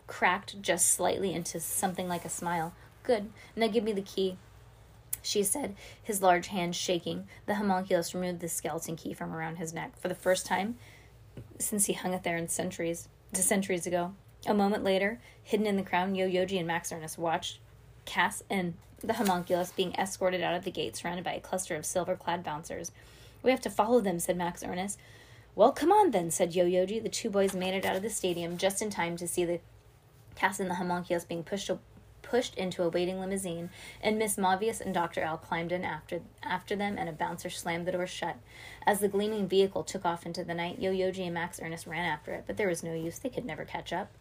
cracked 0.07 0.61
just 0.61 0.87
slightly 0.87 1.33
into 1.33 1.59
something 1.59 2.07
like 2.07 2.25
a 2.25 2.29
smile. 2.29 2.73
Good. 3.03 3.29
Now 3.55 3.67
give 3.67 3.83
me 3.83 3.91
the 3.91 4.01
key 4.01 4.37
she 5.25 5.43
said, 5.43 5.75
his 6.01 6.21
large 6.21 6.47
hand 6.47 6.75
shaking. 6.75 7.27
The 7.47 7.55
homunculus 7.55 8.13
removed 8.13 8.41
the 8.41 8.47
skeleton 8.47 8.95
key 8.95 9.13
from 9.13 9.33
around 9.33 9.55
his 9.55 9.73
neck 9.73 9.97
for 9.99 10.07
the 10.07 10.15
first 10.15 10.45
time 10.45 10.75
since 11.59 11.87
he 11.87 11.93
hung 11.93 12.13
it 12.13 12.23
there 12.23 12.37
in 12.37 12.47
centuries, 12.47 13.09
to 13.33 13.41
centuries 13.41 13.87
ago. 13.87 14.13
A 14.47 14.53
moment 14.53 14.83
later, 14.83 15.19
hidden 15.43 15.65
in 15.65 15.75
the 15.75 15.83
crown, 15.83 16.15
Yo-Yoji 16.15 16.57
and 16.57 16.67
Max 16.67 16.91
Ernest 16.91 17.17
watched 17.17 17.59
Cass 18.05 18.43
and 18.49 18.75
the 18.99 19.13
homunculus 19.13 19.71
being 19.71 19.93
escorted 19.95 20.41
out 20.41 20.55
of 20.55 20.63
the 20.63 20.71
gate, 20.71 20.95
surrounded 20.95 21.25
by 21.25 21.33
a 21.33 21.39
cluster 21.39 21.75
of 21.75 21.85
silver-clad 21.85 22.43
bouncers. 22.43 22.91
We 23.41 23.51
have 23.51 23.61
to 23.61 23.69
follow 23.69 24.01
them, 24.01 24.19
said 24.19 24.37
Max 24.37 24.63
Ernest. 24.63 24.99
Well, 25.55 25.71
come 25.71 25.91
on 25.91 26.11
then, 26.11 26.31
said 26.31 26.55
Yo-Yoji. 26.55 27.01
The 27.01 27.09
two 27.09 27.29
boys 27.29 27.55
made 27.55 27.73
it 27.73 27.85
out 27.85 27.95
of 27.95 28.01
the 28.01 28.09
stadium 28.09 28.57
just 28.57 28.81
in 28.81 28.89
time 28.89 29.17
to 29.17 29.27
see 29.27 29.45
the 29.45 29.59
Cass 30.35 30.59
and 30.59 30.69
the 30.69 30.75
homunculus 30.75 31.23
being 31.23 31.43
pushed 31.43 31.71
pushed 32.21 32.55
into 32.55 32.83
a 32.83 32.89
waiting 32.89 33.19
limousine, 33.19 33.69
and 34.01 34.17
Miss 34.17 34.35
Mavius 34.35 34.81
and 34.81 34.93
Dr. 34.93 35.21
L 35.21 35.37
climbed 35.37 35.71
in 35.71 35.85
after, 35.85 36.21
after 36.41 36.75
them, 36.75 36.97
and 36.97 37.07
a 37.07 37.13
bouncer 37.13 37.51
slammed 37.51 37.85
the 37.85 37.91
door 37.91 38.07
shut. 38.07 38.37
As 38.85 38.99
the 38.99 39.07
gleaming 39.07 39.47
vehicle 39.47 39.83
took 39.83 40.05
off 40.05 40.25
into 40.25 40.43
the 40.43 40.55
night, 40.55 40.79
Yo-Yoji 40.79 41.23
and 41.25 41.35
Max 41.35 41.59
Ernest 41.61 41.85
ran 41.85 42.03
after 42.03 42.33
it, 42.33 42.45
but 42.47 42.57
there 42.57 42.67
was 42.67 42.83
no 42.83 42.93
use. 42.93 43.19
They 43.19 43.29
could 43.29 43.45
never 43.45 43.63
catch 43.63 43.93
up. 43.93 44.11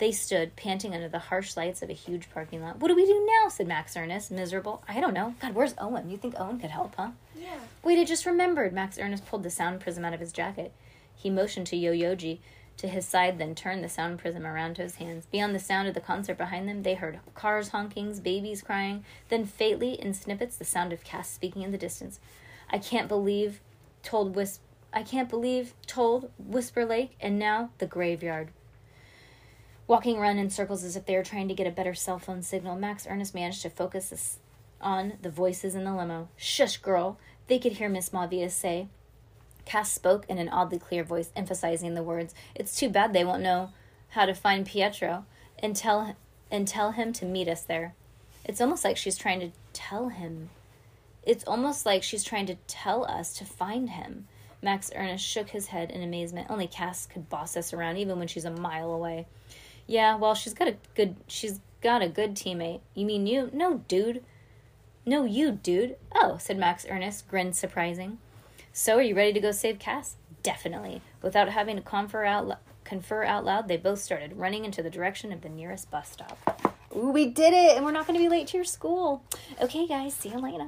They 0.00 0.12
stood, 0.12 0.56
panting 0.56 0.94
under 0.94 1.10
the 1.10 1.18
harsh 1.18 1.58
lights 1.58 1.82
of 1.82 1.90
a 1.90 1.92
huge 1.92 2.30
parking 2.30 2.62
lot. 2.62 2.80
What 2.80 2.88
do 2.88 2.96
we 2.96 3.04
do 3.04 3.28
now? 3.42 3.50
said 3.50 3.68
Max 3.68 3.94
Ernest, 3.98 4.30
miserable. 4.30 4.82
I 4.88 4.98
don't 4.98 5.12
know. 5.12 5.34
God, 5.42 5.54
where's 5.54 5.74
Owen? 5.76 6.08
You 6.08 6.16
think 6.16 6.34
Owen 6.38 6.58
could 6.58 6.70
help, 6.70 6.94
huh? 6.96 7.10
Yeah. 7.38 7.58
Wait, 7.84 7.98
I 7.98 8.04
just 8.04 8.24
remembered. 8.24 8.72
Max 8.72 8.98
Ernest 8.98 9.26
pulled 9.26 9.42
the 9.42 9.50
sound 9.50 9.80
prism 9.80 10.02
out 10.06 10.14
of 10.14 10.20
his 10.20 10.32
jacket. 10.32 10.72
He 11.14 11.28
motioned 11.28 11.66
to 11.66 11.76
Yo-Yoji 11.76 12.38
to 12.78 12.88
his 12.88 13.06
side, 13.06 13.36
then 13.36 13.54
turned 13.54 13.84
the 13.84 13.90
sound 13.90 14.18
prism 14.18 14.46
around 14.46 14.76
to 14.76 14.82
his 14.82 14.94
hands. 14.94 15.26
Beyond 15.26 15.54
the 15.54 15.58
sound 15.58 15.86
of 15.86 15.92
the 15.92 16.00
concert 16.00 16.38
behind 16.38 16.66
them, 16.66 16.82
they 16.82 16.94
heard 16.94 17.20
cars 17.34 17.68
honkings, 17.68 18.22
babies 18.22 18.62
crying, 18.62 19.04
then 19.28 19.44
faintly, 19.44 20.00
in 20.00 20.14
snippets, 20.14 20.56
the 20.56 20.64
sound 20.64 20.94
of 20.94 21.04
Cass 21.04 21.28
speaking 21.28 21.60
in 21.60 21.72
the 21.72 21.76
distance. 21.76 22.20
I 22.70 22.78
can't 22.78 23.06
believe, 23.06 23.60
told 24.02 24.34
Whisp. 24.34 24.62
I 24.94 25.02
can't 25.02 25.28
believe, 25.28 25.74
told 25.86 26.30
Whisper 26.38 26.86
Lake, 26.86 27.16
and 27.20 27.38
now 27.38 27.68
the 27.76 27.86
graveyard. 27.86 28.48
Walking 29.90 30.18
around 30.18 30.38
in 30.38 30.50
circles 30.50 30.84
as 30.84 30.94
if 30.94 31.04
they 31.04 31.16
were 31.16 31.24
trying 31.24 31.48
to 31.48 31.54
get 31.54 31.66
a 31.66 31.72
better 31.72 31.94
cell 31.94 32.20
phone 32.20 32.42
signal, 32.42 32.76
Max 32.76 33.08
Ernest 33.10 33.34
managed 33.34 33.62
to 33.62 33.70
focus 33.70 34.38
on 34.80 35.14
the 35.20 35.30
voices 35.30 35.74
in 35.74 35.82
the 35.82 35.92
limo. 35.92 36.28
Shush, 36.36 36.76
girl! 36.76 37.18
They 37.48 37.58
could 37.58 37.72
hear 37.72 37.88
Miss 37.88 38.10
Mavius 38.10 38.52
say, 38.52 38.86
Cass 39.64 39.90
spoke 39.90 40.26
in 40.28 40.38
an 40.38 40.48
oddly 40.48 40.78
clear 40.78 41.02
voice, 41.02 41.32
emphasizing 41.34 41.94
the 41.94 42.04
words. 42.04 42.36
It's 42.54 42.76
too 42.76 42.88
bad 42.88 43.12
they 43.12 43.24
won't 43.24 43.42
know 43.42 43.70
how 44.10 44.26
to 44.26 44.32
find 44.32 44.64
Pietro 44.64 45.24
and 45.58 45.74
tell 45.74 46.14
and 46.52 46.68
tell 46.68 46.92
him 46.92 47.12
to 47.14 47.24
meet 47.24 47.48
us 47.48 47.62
there. 47.62 47.96
It's 48.44 48.60
almost 48.60 48.84
like 48.84 48.96
she's 48.96 49.18
trying 49.18 49.40
to 49.40 49.50
tell 49.72 50.10
him. 50.10 50.50
It's 51.24 51.42
almost 51.48 51.84
like 51.84 52.04
she's 52.04 52.22
trying 52.22 52.46
to 52.46 52.54
tell 52.68 53.06
us 53.06 53.34
to 53.38 53.44
find 53.44 53.90
him. 53.90 54.28
Max 54.62 54.92
Ernest 54.94 55.26
shook 55.26 55.48
his 55.48 55.66
head 55.66 55.90
in 55.90 56.00
amazement. 56.00 56.46
Only 56.48 56.68
Cass 56.68 57.06
could 57.06 57.28
boss 57.28 57.56
us 57.56 57.72
around 57.72 57.96
even 57.96 58.20
when 58.20 58.28
she's 58.28 58.44
a 58.44 58.52
mile 58.52 58.92
away. 58.92 59.26
Yeah, 59.86 60.16
well, 60.16 60.34
she's 60.34 60.54
got 60.54 60.68
a 60.68 60.76
good 60.94 61.16
she's 61.26 61.60
got 61.80 62.02
a 62.02 62.08
good 62.08 62.34
teammate. 62.34 62.80
You 62.94 63.06
mean 63.06 63.26
you? 63.26 63.50
No, 63.52 63.78
dude. 63.88 64.22
No, 65.06 65.24
you, 65.24 65.52
dude. 65.52 65.96
Oh, 66.14 66.36
said 66.38 66.58
Max 66.58 66.86
Ernest, 66.88 67.26
grin 67.28 67.52
surprising. 67.52 68.18
So, 68.72 68.96
are 68.98 69.02
you 69.02 69.16
ready 69.16 69.32
to 69.32 69.40
go 69.40 69.50
save 69.50 69.78
Cass? 69.78 70.16
Definitely. 70.42 71.02
Without 71.22 71.48
having 71.48 71.76
to 71.76 71.82
confer 71.82 72.24
out, 72.24 72.58
confer 72.84 73.24
out 73.24 73.44
loud, 73.44 73.66
they 73.66 73.76
both 73.76 73.98
started 73.98 74.36
running 74.36 74.64
into 74.64 74.82
the 74.82 74.90
direction 74.90 75.32
of 75.32 75.40
the 75.40 75.48
nearest 75.48 75.90
bus 75.90 76.10
stop. 76.10 76.76
Ooh, 76.96 77.10
we 77.10 77.26
did 77.26 77.52
it, 77.52 77.76
and 77.76 77.84
we're 77.84 77.92
not 77.92 78.06
going 78.06 78.18
to 78.18 78.22
be 78.22 78.28
late 78.28 78.48
to 78.48 78.56
your 78.56 78.64
school. 78.64 79.22
Okay, 79.60 79.86
guys, 79.86 80.14
see 80.14 80.30
you 80.30 80.38
later. 80.38 80.66